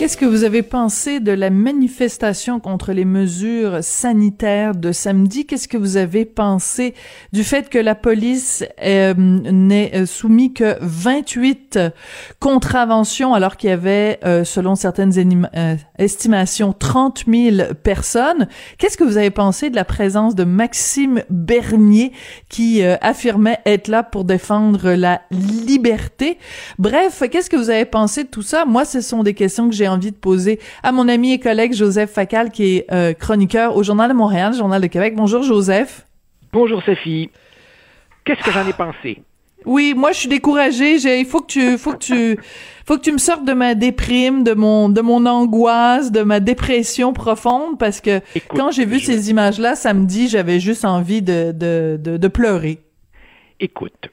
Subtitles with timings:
[0.00, 5.44] Qu'est-ce que vous avez pensé de la manifestation contre les mesures sanitaires de samedi?
[5.44, 6.94] Qu'est-ce que vous avez pensé
[7.34, 11.78] du fait que la police euh, n'ait euh, soumis que 28
[12.38, 15.12] contraventions alors qu'il y avait, euh, selon certaines
[15.54, 18.48] euh, estimations, 30 000 personnes?
[18.78, 22.12] Qu'est-ce que vous avez pensé de la présence de Maxime Bernier
[22.48, 26.38] qui affirmait être là pour défendre la liberté?
[26.78, 28.64] Bref, qu'est-ce que vous avez pensé de tout ça?
[28.64, 31.72] Moi, ce sont des questions que j'ai envie de poser à mon ami et collègue
[31.72, 35.14] Joseph Facal, qui est euh, chroniqueur au Journal de Montréal, Journal de Québec.
[35.16, 36.06] Bonjour Joseph.
[36.52, 37.30] Bonjour Sophie.
[38.24, 39.22] Qu'est-ce que j'en ai pensé?
[39.66, 40.96] Oui, moi je suis découragée.
[40.96, 42.38] Il faut que tu, faut que tu,
[42.86, 46.40] faut que tu me sortes de ma déprime, de mon, de mon angoisse, de ma
[46.40, 51.98] dépression profonde, parce que quand j'ai vu ces images-là samedi, j'avais juste envie de, de,
[52.00, 52.78] de, pleurer.
[53.58, 54.10] Écoute,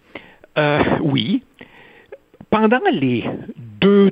[0.57, 1.43] euh, oui,
[2.49, 3.23] pendant les
[3.79, 4.11] deux,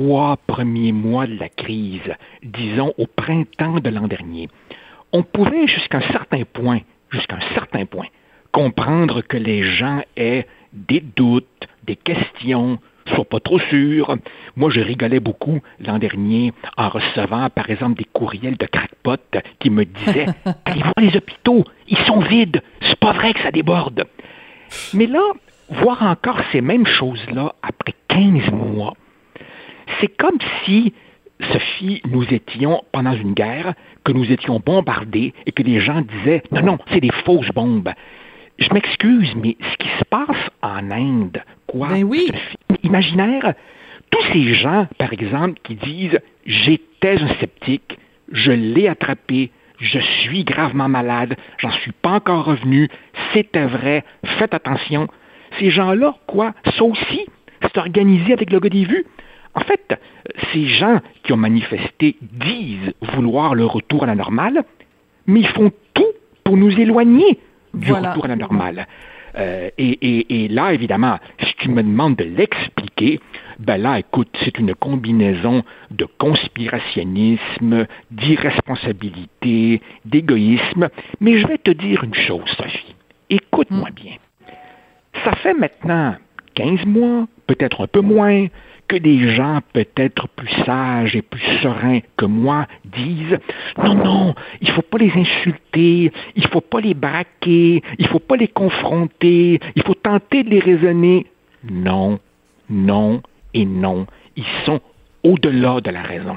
[0.00, 4.48] trois premiers mois de la crise, disons au printemps de l'an dernier,
[5.12, 8.06] on pouvait jusqu'à un certain point, jusqu'à un certain point,
[8.50, 12.78] comprendre que les gens aient des doutes, des questions,
[13.08, 14.16] soient pas trop sûrs.
[14.56, 19.20] Moi, je rigolais beaucoup l'an dernier en recevant, par exemple, des courriels de crackpot
[19.58, 20.26] qui me disaient
[20.64, 24.04] Allez voir les hôpitaux, ils sont vides, c'est pas vrai que ça déborde.
[24.94, 25.24] Mais là,
[25.68, 28.94] voir encore ces mêmes choses-là après 15 mois,
[30.00, 30.92] c'est comme si,
[31.52, 36.42] Sophie, nous étions pendant une guerre, que nous étions bombardés et que les gens disaient
[36.50, 37.90] non, non, c'est des fausses bombes.
[38.58, 42.30] Je m'excuse, mais ce qui se passe en Inde, quoi, ben oui.
[42.82, 43.54] imaginaire,
[44.10, 47.98] tous ces gens, par exemple, qui disent j'étais un sceptique,
[48.32, 52.88] je l'ai attrapé, je suis gravement malade, j'en suis pas encore revenu,
[53.32, 54.04] c'était vrai,
[54.38, 55.08] faites attention.
[55.58, 57.26] Ces gens-là, quoi, ça aussi,
[57.62, 59.06] c'est organisé avec le gars des vues.
[59.54, 59.98] En fait,
[60.52, 64.64] ces gens qui ont manifesté disent vouloir le retour à la normale,
[65.26, 66.12] mais ils font tout
[66.44, 67.38] pour nous éloigner
[67.74, 68.86] du retour à la normale.
[69.36, 73.20] Euh, et, là, évidemment, si tu me demandes de l'expliquer,
[73.58, 80.88] ben là, écoute, c'est une combinaison de conspirationnisme, d'irresponsabilité, d'égoïsme.
[81.20, 82.94] Mais je vais te dire une chose, Sophie.
[83.28, 83.94] Écoute-moi hmm.
[83.94, 84.14] bien.
[85.24, 86.16] Ça fait maintenant
[86.54, 88.46] 15 mois, peut-être un peu moins,
[88.90, 93.38] que des gens peut-être plus sages et plus sereins que moi disent
[93.78, 98.04] non, non, il ne faut pas les insulter, il ne faut pas les braquer, il
[98.04, 101.26] ne faut pas les confronter, il faut tenter de les raisonner.
[101.70, 102.18] Non,
[102.68, 103.22] non
[103.54, 104.08] et non.
[104.34, 104.80] Ils sont
[105.22, 106.36] au-delà de la raison.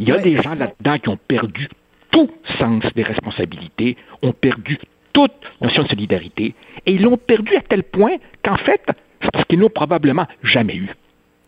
[0.00, 1.68] Il y a des gens là-dedans qui ont perdu
[2.10, 4.80] tout sens des responsabilités, ont perdu
[5.12, 8.82] toute notion de solidarité, et ils l'ont perdu à tel point qu'en fait,
[9.22, 10.90] c'est parce qu'ils n'ont probablement jamais eu.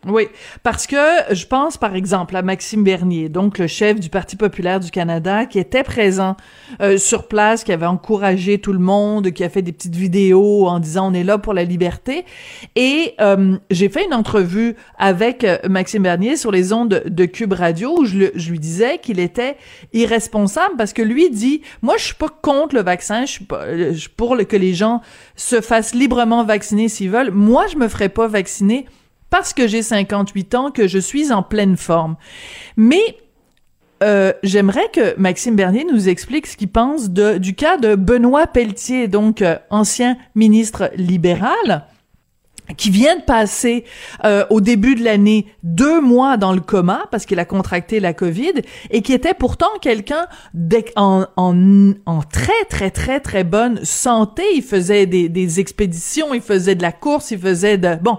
[0.06, 0.28] Oui,
[0.62, 4.78] parce que je pense par exemple à Maxime Bernier, donc le chef du Parti populaire
[4.78, 6.36] du Canada, qui était présent
[6.81, 10.69] euh, sur place, qui avait encouragé tout le monde, qui a fait des petites vidéos
[10.69, 12.25] en disant on est là pour la liberté.
[12.76, 17.53] Et euh, j'ai fait une entrevue avec euh, Maxime Bernier sur les ondes de, Cube
[17.53, 19.56] Radio où je, je lui disais qu'il était
[19.92, 23.64] irresponsable parce que lui dit moi je suis pas contre le vaccin, je suis pas
[24.16, 25.03] pour que les gens
[25.34, 27.32] se fassent librement vacciner s'ils veulent.
[27.32, 28.87] Moi je me ferai pas vacciner
[29.31, 32.16] parce que j'ai 58 ans que je suis en pleine forme.
[32.77, 33.16] Mais
[34.03, 38.47] euh, j'aimerais que Maxime Bernier nous explique ce qu'il pense de, du cas de Benoît
[38.47, 41.84] Pelletier, donc euh, ancien ministre libéral,
[42.77, 43.84] qui vient de passer
[44.25, 48.12] euh, au début de l'année deux mois dans le coma parce qu'il a contracté la
[48.12, 48.53] COVID
[48.91, 50.27] et qui était pourtant quelqu'un
[50.94, 54.43] en, en, en, très très très très bonne santé.
[54.55, 58.19] Il faisait des, des expéditions, il faisait de la course, il faisait de bon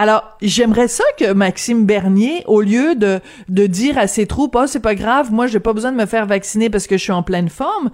[0.00, 4.68] alors, j'aimerais ça que Maxime Bernier, au lieu de, de dire à ses troupes, oh,
[4.68, 7.12] c'est pas grave, moi, j'ai pas besoin de me faire vacciner parce que je suis
[7.12, 7.90] en pleine forme,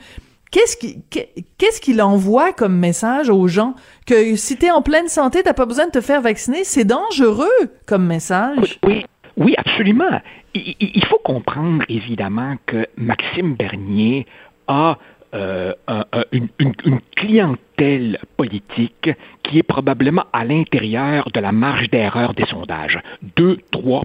[0.50, 1.00] qu'est-ce qu'il
[1.56, 3.74] qu'est-ce envoie comme message aux gens?
[4.06, 7.48] Que si t'es en pleine santé, t'as pas besoin de te faire vacciner, c'est dangereux
[7.86, 8.78] comme message.
[8.84, 9.06] Oui,
[9.38, 10.20] oui, absolument.
[10.52, 14.26] il faut comprendre évidemment que Maxime Bernier
[14.68, 14.98] a
[15.34, 15.72] euh,
[16.32, 16.48] une,
[17.16, 19.10] clientèle politique
[19.42, 23.00] qui est probablement à l'intérieur de la marge d'erreur des sondages,
[23.36, 24.04] 2-3%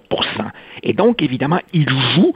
[0.84, 2.34] Et donc, évidemment, il joue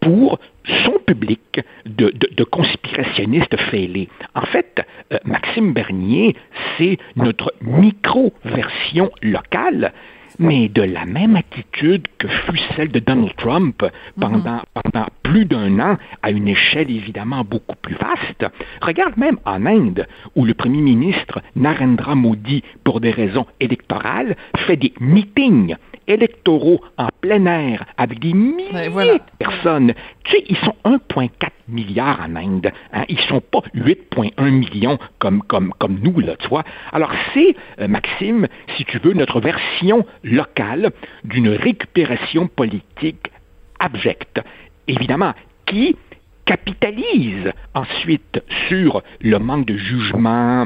[0.00, 0.38] pour
[0.84, 4.08] son public de, conspirationnistes fêlés.
[4.34, 4.80] En fait,
[5.12, 6.34] euh, Maxime Bernier,
[6.76, 9.92] c'est notre micro-version locale
[10.38, 13.84] mais de la même attitude que fut celle de Donald Trump
[14.20, 18.46] pendant, pendant plus d'un an, à une échelle évidemment beaucoup plus vaste.
[18.80, 20.06] Regarde même en Inde,
[20.36, 24.36] où le premier ministre Narendra Modi, pour des raisons électorales,
[24.66, 25.76] fait des meetings
[26.06, 29.92] électoraux en plein air avec des milliers de personnes.
[30.24, 31.28] Tu sais, ils sont 1,4
[31.68, 32.72] milliard en Inde.
[32.92, 33.04] Hein.
[33.08, 36.64] Ils sont pas 8,1 millions comme, comme, comme nous, là, tu vois.
[36.92, 40.90] Alors c'est, euh, Maxime, si tu veux, notre version locale
[41.24, 43.30] d'une récupération politique
[43.78, 44.40] abjecte.
[44.86, 45.34] Évidemment,
[45.66, 45.96] qui
[46.44, 50.64] capitalise ensuite sur le manque de jugement,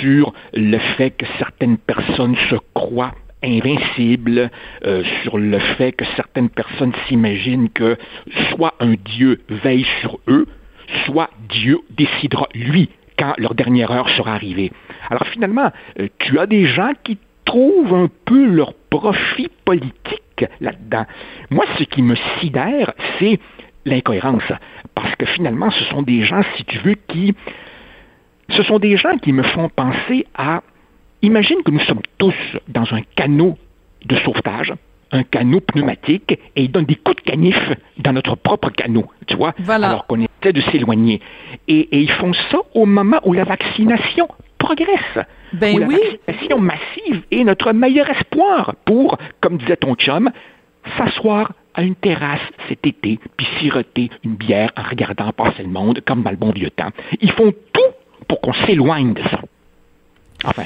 [0.00, 4.50] sur le fait que certaines personnes se croient invincibles,
[4.84, 7.96] euh, sur le fait que certaines personnes s'imaginent que
[8.50, 10.46] soit un Dieu veille sur eux,
[11.04, 12.88] soit Dieu décidera, lui,
[13.18, 14.72] quand leur dernière heure sera arrivée.
[15.10, 15.70] Alors finalement,
[16.00, 21.06] euh, tu as des gens qui trouvent un peu leur profit politique là-dedans.
[21.50, 23.40] Moi, ce qui me sidère, c'est
[23.86, 24.52] l'incohérence.
[24.94, 27.34] Parce que finalement, ce sont des gens, si tu veux, qui...
[28.50, 30.62] Ce sont des gens qui me font penser à
[31.22, 32.34] Imagine que nous sommes tous
[32.68, 33.58] dans un canot
[34.04, 34.72] de sauvetage,
[35.10, 37.58] un canot pneumatique, et ils donnent des coups de canif
[37.98, 41.20] dans notre propre canot, tu vois, alors qu'on essaie de s'éloigner.
[41.66, 44.28] Et, ils font ça au moment où la vaccination
[44.58, 45.18] progresse.
[45.52, 45.86] Ben où la
[46.26, 50.30] vaccination massive est notre meilleur espoir pour, comme disait ton chum,
[50.96, 56.00] s'asseoir à une terrasse cet été, puis siroter une bière en regardant passer le monde,
[56.06, 56.90] comme dans le bon vieux temps.
[57.20, 57.94] Ils font tout
[58.26, 59.40] pour qu'on s'éloigne de ça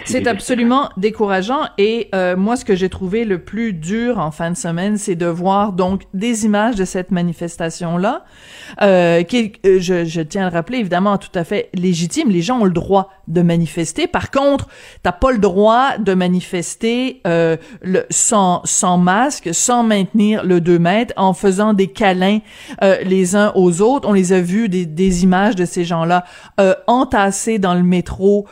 [0.05, 4.51] c'est absolument décourageant et euh, moi ce que j'ai trouvé le plus dur en fin
[4.51, 8.25] de semaine c'est de voir donc des images de cette manifestation là
[8.83, 12.31] euh, qui euh, je, je, tiens à le rappeler évidemment tout à fait légitime.
[12.31, 14.07] Les gens ont le droit de manifester.
[14.07, 14.69] Par contre
[15.03, 20.79] t'as pas le droit de manifester euh, le, sans sans masque sans maintenir le 2
[20.79, 22.41] mètres en faisant des câlins
[22.83, 24.09] euh, les uns aux autres.
[24.09, 26.25] On les a vus des, des images de ces gens là
[26.87, 28.47] entassés dans le métro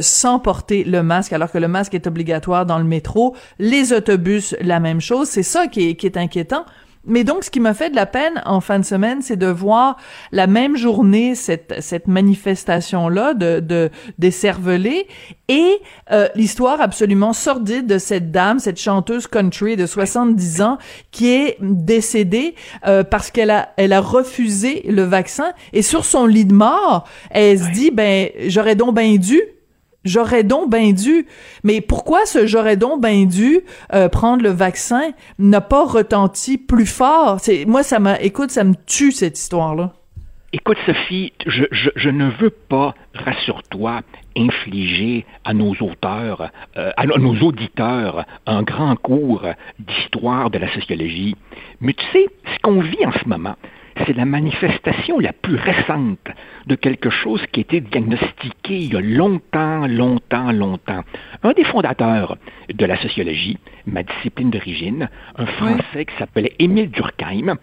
[0.00, 3.34] sans porter le masque alors que le masque est obligatoire dans le métro.
[3.58, 5.28] Les autobus, la même chose.
[5.28, 6.64] C'est ça qui est, qui est inquiétant.
[7.06, 9.46] Mais donc, ce qui m'a fait de la peine en fin de semaine, c'est de
[9.46, 9.96] voir
[10.32, 15.06] la même journée cette, cette manifestation-là de, de des cervelés
[15.48, 15.80] et
[16.10, 20.78] euh, l'histoire absolument sordide de cette dame, cette chanteuse country de 70 ans
[21.12, 26.26] qui est décédée euh, parce qu'elle a elle a refusé le vaccin et sur son
[26.26, 29.40] lit de mort, elle se dit ben j'aurais donc bien dû
[30.06, 31.26] J'aurais donc bien dû.
[31.64, 33.60] Mais pourquoi ce j'aurais donc bien dû
[33.92, 37.40] euh, prendre le vaccin n'a pas retenti plus fort?
[37.66, 39.92] Moi, ça m'a, écoute, ça me tue cette histoire-là.
[40.52, 44.00] Écoute, Sophie, je, je, ne veux pas, rassure-toi,
[44.36, 49.42] infliger à nos auteurs, euh, à nos auditeurs, un grand cours
[49.78, 51.36] d'histoire de la sociologie.
[51.80, 53.56] Mais tu sais, ce qu'on vit en ce moment,
[54.04, 56.28] c'est la manifestation la plus récente
[56.66, 61.02] de quelque chose qui a été diagnostiqué il y a longtemps, longtemps, longtemps.
[61.42, 62.36] Un des fondateurs
[62.72, 67.56] de la sociologie, ma discipline d'origine, un Français qui s'appelait Émile Durkheim,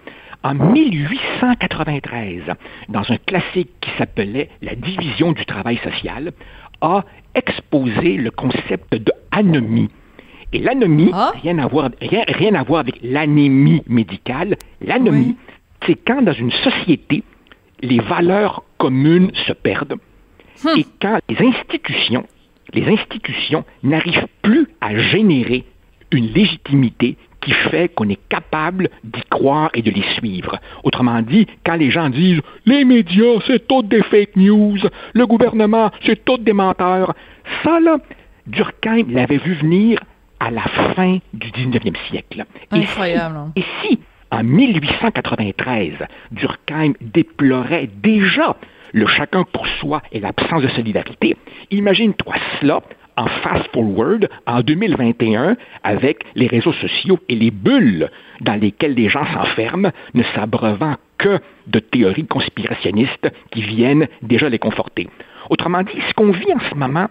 [0.44, 2.44] en 1893,
[2.90, 6.32] dans un classique qui s'appelait La division du travail social,
[6.82, 9.90] a exposé le concept de anomie.
[10.52, 11.32] Et l'anomie, ah.
[11.42, 15.36] rien, à voir, rien, à voir avec l'anémie médicale, l'anomie,
[15.86, 17.24] c'est quand dans une société,
[17.82, 19.96] les valeurs communes se perdent
[20.64, 20.78] hmm.
[20.78, 22.26] et quand les institutions,
[22.74, 25.66] les institutions n'arrivent plus à générer
[26.12, 30.60] une légitimité qui fait qu'on est capable d'y croire et de les suivre.
[30.84, 34.78] Autrement dit, quand les gens disent les médias, c'est tout des fake news,
[35.14, 37.14] le gouvernement, c'est tout des menteurs,
[37.64, 37.98] ça, là,
[38.48, 40.00] Durkheim l'avait vu venir
[40.40, 40.64] à la
[40.96, 42.46] fin du 19e siècle.
[42.72, 43.38] Incroyable.
[43.38, 43.52] Hein.
[43.56, 44.00] et si
[44.34, 45.94] en 1893,
[46.32, 48.56] Durkheim déplorait déjà
[48.92, 51.38] le chacun pour soi et l'absence de solidarité.
[51.70, 52.82] Imagine-toi cela
[53.16, 58.10] en fast-forward en 2021 avec les réseaux sociaux et les bulles
[58.42, 64.58] dans lesquelles les gens s'enferment, ne s'abreuvant que de théories conspirationnistes qui viennent déjà les
[64.58, 65.10] conforter.
[65.52, 67.08] Autrement dit, ce qu'on vit en ce moment,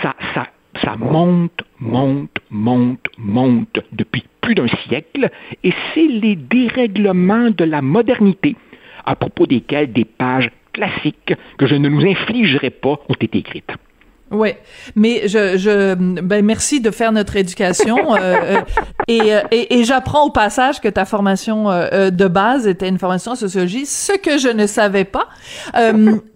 [0.00, 0.46] ça, ça
[0.82, 5.30] ça monte, monte, monte, monte depuis plus d'un siècle,
[5.64, 8.56] et c'est les dérèglements de la modernité
[9.04, 13.72] à propos desquels des pages classiques que je ne nous infligerai pas ont été écrites.
[14.30, 14.50] Oui,
[14.94, 18.60] mais je, je, ben merci de faire notre éducation euh, euh,
[19.06, 23.32] et, euh, et, et j'apprends au passage que ta formation de base était une formation
[23.32, 25.28] en sociologie, ce que je ne savais pas.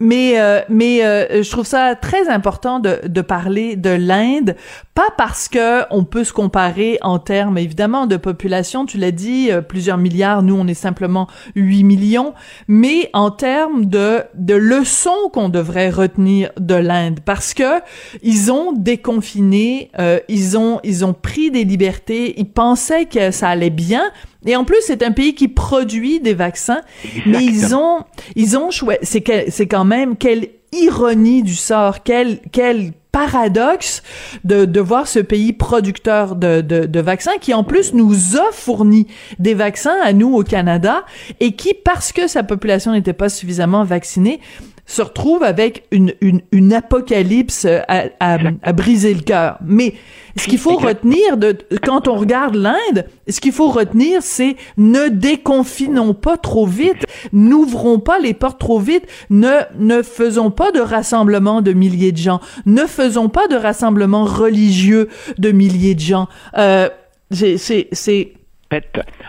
[0.00, 4.56] mais mais je trouve ça très important de, de parler de l'Inde,
[4.94, 9.50] pas parce que on peut se comparer en termes évidemment de population, tu l'as dit,
[9.68, 12.32] plusieurs milliards, nous on est simplement 8 millions,
[12.68, 17.81] mais en termes de de leçons qu'on devrait retenir de l'Inde, parce que
[18.22, 23.48] ils ont déconfiné, euh, ils ont ils ont pris des libertés, ils pensaient que ça
[23.48, 24.02] allait bien.
[24.44, 26.80] Et en plus, c'est un pays qui produit des vaccins,
[27.26, 29.00] mais ils ont ils ont choisi.
[29.02, 34.02] C'est c'est quand même quelle ironie du sort, quel quel paradoxe
[34.42, 38.50] de, de voir ce pays producteur de, de, de, vaccins qui en plus nous a
[38.52, 39.06] fourni
[39.38, 41.04] des vaccins à nous au Canada
[41.38, 44.40] et qui, parce que sa population n'était pas suffisamment vaccinée,
[44.86, 49.58] se retrouve avec une, une, une apocalypse à, à, à, briser le cœur.
[49.64, 49.94] Mais
[50.36, 55.08] ce qu'il faut retenir de quand on regarde l'Inde, ce qu'il faut retenir, c'est ne
[55.08, 60.80] déconfinons pas trop vite, n'ouvrons pas les portes trop vite, ne ne faisons pas de
[60.80, 65.08] rassemblements de milliers de gens, ne faisons pas de rassemblements religieux
[65.38, 66.28] de milliers de gens.
[66.58, 66.88] Euh,
[67.30, 68.32] c'est c'est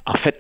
[0.06, 0.38] en fait,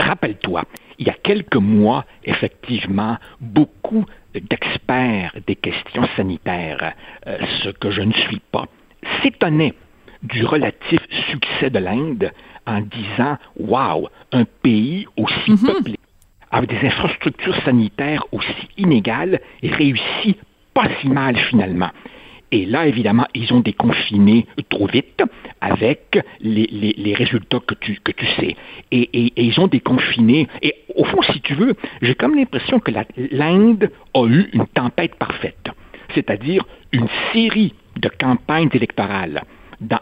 [0.00, 0.64] rappelle-toi,
[0.98, 6.94] il y a quelques mois, effectivement, beaucoup d'experts des questions sanitaires,
[7.26, 8.66] euh, ce que je ne suis pas,
[9.22, 9.74] s'étonnaient
[10.22, 12.32] du relatif succès de l'Inde
[12.66, 15.58] en disant Waouh, un pays aussi mhm.
[15.58, 15.98] peuplé,
[16.50, 20.38] avec des infrastructures sanitaires aussi inégales, réussit
[20.72, 21.90] pas si mal finalement.
[22.50, 25.22] Et là, évidemment, ils ont déconfiné trop vite
[25.60, 28.56] avec les, résultats que tu, que tu sais.
[28.90, 30.48] Et, et, ils ont déconfiné.
[30.62, 35.16] Et au fond, si tu veux, j'ai comme l'impression que l'Inde a eu une tempête
[35.16, 35.70] parfaite.
[36.14, 39.42] C'est-à-dire une série de campagnes électorales
[39.80, 40.00] dans,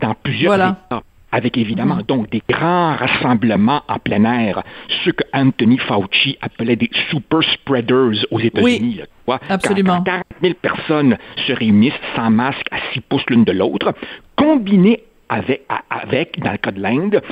[0.00, 1.02] dans, plusieurs États
[1.32, 2.02] avec évidemment mm.
[2.02, 4.62] donc des grands rassemblements en plein air,
[5.04, 9.00] ce que Anthony Fauci appelait des super spreaders aux États-Unis.
[9.26, 9.98] Oui, absolument.
[9.98, 13.94] Quand 40 000 personnes se réunissent sans masque à six pouces l'une de l'autre,
[14.36, 17.22] combiné avec, avec, dans le cas de l'Inde,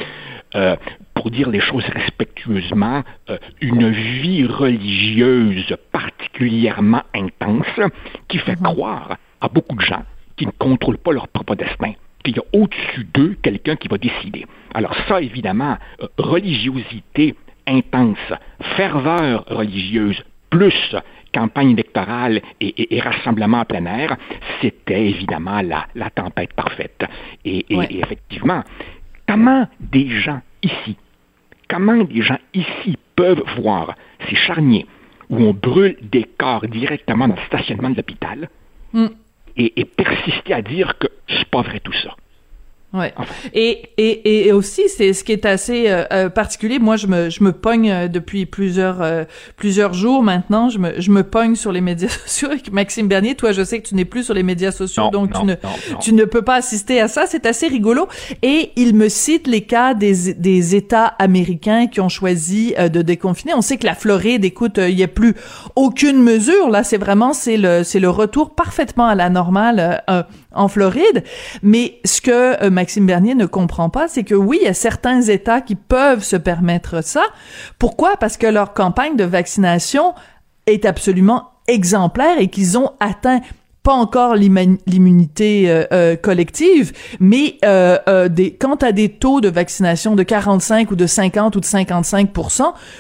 [0.54, 0.76] euh,
[1.14, 7.66] pour dire les choses respectueusement, euh, une vie religieuse particulièrement intense
[8.28, 8.74] qui fait mm-hmm.
[8.74, 10.04] croire à beaucoup de gens
[10.36, 11.92] qui ne contrôlent pas leur propre destin
[12.32, 14.46] qu'il y a au-dessus d'eux quelqu'un qui va décider.
[14.74, 17.34] Alors ça, évidemment, euh, religiosité
[17.66, 18.32] intense,
[18.76, 20.96] ferveur religieuse, plus
[21.34, 24.16] campagne électorale et, rassemblement en plein air,
[24.62, 27.04] c'était évidemment la, la, tempête parfaite.
[27.44, 28.62] Et, et, effectivement,
[29.28, 30.96] comment des gens ici,
[31.68, 33.94] comment des gens ici peuvent voir
[34.28, 34.86] ces charniers
[35.28, 38.48] où on brûle des corps directement dans le stationnement de l'hôpital,
[38.94, 39.08] mm
[39.58, 41.07] et, persister à dire que
[41.50, 42.14] pas vrai tout ça.
[42.94, 43.12] Ouais.
[43.52, 46.78] Et, et, et aussi, c'est ce qui est assez euh, euh, particulier.
[46.78, 49.04] Moi, je me, je me pogne euh, depuis plusieurs
[49.56, 50.70] plusieurs jours maintenant.
[50.70, 53.34] Je me, je me pogne sur les médias sociaux avec Maxime Bernier.
[53.34, 55.54] Toi, je sais que tu n'es plus sur les médias sociaux, donc tu ne
[56.00, 57.26] tu ne peux pas assister à ça.
[57.26, 58.08] C'est assez rigolo.
[58.40, 63.52] Et il me cite les cas des, des États américains qui ont choisi de déconfiner.
[63.54, 65.34] On sait que la Floride, écoute, il y a plus
[65.76, 66.70] aucune mesure.
[66.70, 70.02] Là, c'est vraiment c'est le c'est le retour parfaitement à la normale
[70.52, 71.22] en Floride.
[71.62, 74.72] Mais ce que euh, Maxime Bernier ne comprend pas, c'est que oui, il y a
[74.72, 77.24] certains États qui peuvent se permettre ça.
[77.80, 78.16] Pourquoi?
[78.16, 80.14] Parce que leur campagne de vaccination
[80.66, 83.40] est absolument exemplaire et qu'ils ont atteint
[83.82, 89.48] pas encore l'immunité euh, euh, collective, mais euh, des, quand tu as des taux de
[89.48, 92.28] vaccination de 45 ou de 50 ou de 55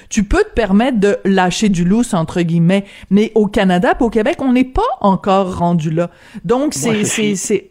[0.08, 2.84] tu peux te permettre de lâcher du lousse, entre guillemets.
[3.10, 6.10] Mais au Canada, au Québec, on n'est pas encore rendu là.
[6.44, 7.04] Donc, c'est...
[7.04, 7.70] c'est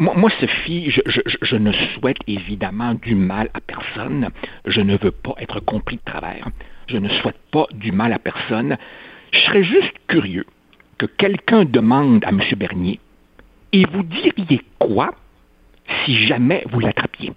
[0.00, 4.28] moi, moi, Sophie, je, je, je, ne souhaite évidemment du mal à personne.
[4.64, 6.48] Je ne veux pas être compris de travers.
[6.88, 8.78] Je ne souhaite pas du mal à personne.
[9.32, 10.46] Je serais juste curieux
[10.98, 12.40] que quelqu'un demande à M.
[12.56, 13.00] Bernier,
[13.72, 15.14] et vous diriez quoi
[16.04, 17.32] si jamais vous l'attrapiez?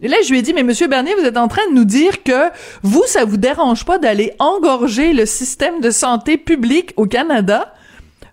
[0.04, 1.87] Et là, je lui ai dit, mais Monsieur Bernier, vous êtes en train de nous
[1.87, 2.50] dire que
[2.82, 7.73] vous, ça vous dérange pas d'aller engorger le système de santé publique au Canada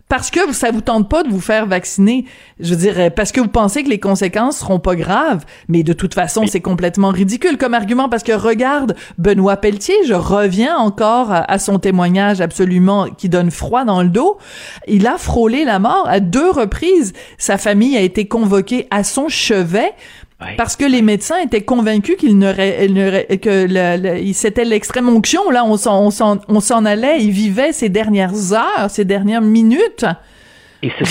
[0.10, 2.25] parce que ça vous tente pas de vous faire vacciner?
[2.60, 5.46] Je veux dire, euh, parce que vous pensez que les conséquences seront pas graves.
[5.70, 10.13] Mais de toute façon, c'est complètement ridicule comme argument parce que regarde Benoît Pelletier, je
[10.13, 14.38] reviens encore à, son témoignage absolument qui donne froid dans le dos.
[14.86, 17.13] Il a frôlé la mort à deux reprises.
[17.38, 19.94] Sa famille a été convoquée à son chevet.
[20.57, 22.88] Parce que les médecins étaient convaincus qu'il n'aurait,
[23.41, 25.50] que c'était l'extrême onction.
[25.51, 26.10] Là, on s'en,
[26.48, 27.24] on s'en, allait.
[27.24, 30.05] Il vivait ses dernières heures, ses dernières minutes.
[30.83, 31.03] Et ce,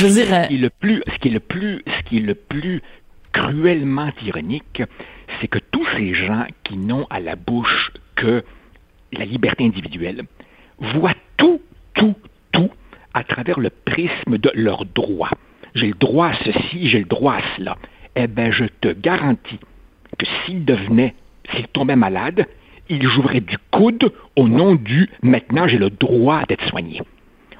[0.48, 2.82] qui est le plus, ce qui est le plus, ce qui est le plus
[3.32, 4.82] cruellement ironique,
[5.40, 8.42] c'est que tous ces gens qui n'ont à la bouche que
[9.12, 10.22] la liberté individuelle
[10.80, 11.60] voient tout,
[11.94, 12.16] tout,
[12.50, 12.70] tout
[13.14, 15.30] à travers le prisme de leurs droits.
[15.76, 17.76] J'ai le droit à ceci, j'ai le droit à cela
[18.16, 19.58] eh bien, je te garantis
[20.18, 21.14] que s'il devenait,
[21.52, 22.46] s'il tombait malade,
[22.88, 27.00] il jouerait du coude au nom du maintenant j'ai le droit d'être soigné.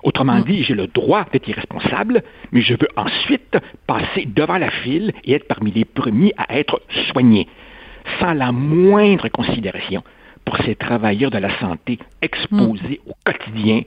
[0.02, 0.44] Autrement mm.
[0.44, 5.34] dit, j'ai le droit d'être irresponsable, mais je veux ensuite passer devant la file et
[5.34, 6.80] être parmi les premiers à être
[7.10, 7.46] soignés,
[8.18, 10.02] sans la moindre considération
[10.44, 13.10] pour ces travailleurs de la santé exposés mm.
[13.10, 13.82] au quotidien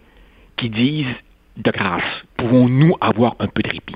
[0.57, 1.15] qui disent
[1.57, 2.03] de grâce,
[2.37, 3.95] pouvons-nous avoir un peu de répit?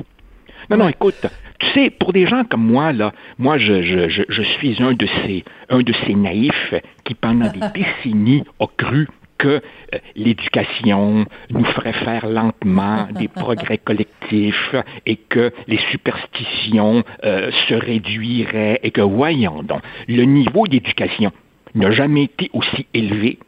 [0.70, 1.26] Non, non, écoute,
[1.60, 5.08] tu sais, pour des gens comme moi, là, moi, je, je, je, suis un de
[5.26, 6.74] ces, un de ces naïfs
[7.06, 9.08] qui, pendant des décennies, a cru
[9.38, 17.52] que euh, l'éducation nous ferait faire lentement des progrès collectifs et que les superstitions euh,
[17.68, 21.32] se réduiraient et que, voyons donc, le niveau d'éducation
[21.76, 23.40] n'a jamais été aussi élevé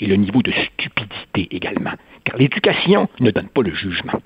[0.00, 1.92] et le niveau de stupidité également.
[2.24, 4.20] Car l'éducation ne donne pas le jugement.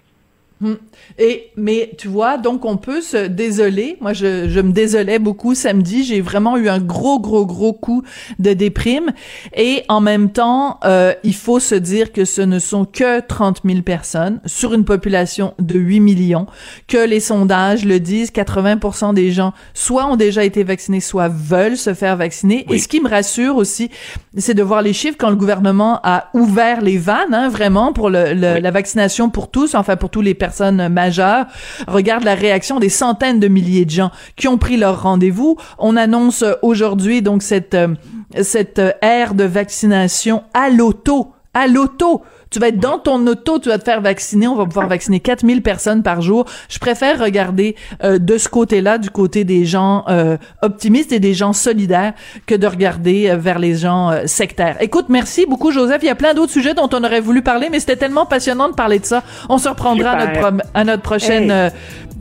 [0.60, 0.74] Hmm.
[1.18, 3.96] Et mais tu vois, donc on peut se désoler.
[4.02, 6.04] Moi, je, je me désolais beaucoup samedi.
[6.04, 8.02] J'ai vraiment eu un gros, gros, gros coup
[8.38, 9.12] de déprime.
[9.56, 13.62] Et en même temps, euh, il faut se dire que ce ne sont que 30
[13.64, 16.46] 000 personnes sur une population de 8 millions.
[16.88, 21.78] Que les sondages le disent, 80% des gens soit ont déjà été vaccinés, soit veulent
[21.78, 22.66] se faire vacciner.
[22.68, 23.90] Et ce qui me rassure aussi,
[24.36, 28.10] c'est de voir les chiffres quand le gouvernement a ouvert les vannes, hein, vraiment pour
[28.10, 31.46] le, la vaccination pour tous, enfin pour tous les personnes personnes majeures.
[31.86, 35.56] Regarde la réaction des centaines de milliers de gens qui ont pris leur rendez-vous.
[35.78, 37.94] On annonce aujourd'hui donc cette euh,
[38.42, 42.22] cette ère de vaccination à l'auto, à l'auto.
[42.50, 44.48] Tu vas être dans ton auto, tu vas te faire vacciner.
[44.48, 46.46] On va pouvoir vacciner 4000 personnes par jour.
[46.68, 51.32] Je préfère regarder euh, de ce côté-là, du côté des gens euh, optimistes et des
[51.32, 52.12] gens solidaires,
[52.46, 54.76] que de regarder euh, vers les gens sectaires.
[54.80, 56.02] Écoute, merci beaucoup, Joseph.
[56.02, 58.68] Il y a plein d'autres sujets dont on aurait voulu parler, mais c'était tellement passionnant
[58.68, 59.22] de parler de ça.
[59.48, 61.70] On se reprendra à notre, à notre prochaine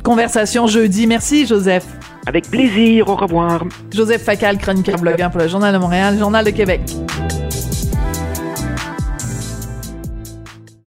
[0.04, 1.08] conversation jeudi.
[1.08, 1.86] Merci, Joseph.
[2.28, 3.10] Avec plaisir.
[3.10, 3.64] Au revoir.
[3.92, 6.82] Joseph Facal, chroniqueur blogueur pour le Journal de Montréal, Journal de Québec.